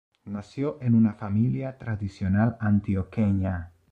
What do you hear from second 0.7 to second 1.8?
en una familia